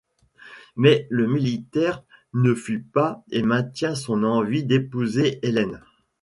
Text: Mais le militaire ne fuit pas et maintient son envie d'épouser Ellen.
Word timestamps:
Mais 0.75 1.05
le 1.11 1.27
militaire 1.27 2.03
ne 2.33 2.55
fuit 2.55 2.79
pas 2.79 3.23
et 3.29 3.43
maintient 3.43 3.93
son 3.93 4.23
envie 4.23 4.63
d'épouser 4.63 5.39
Ellen. 5.45 5.79